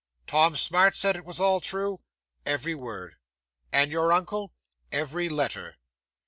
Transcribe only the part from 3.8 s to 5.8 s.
your uncle?' 'Every letter.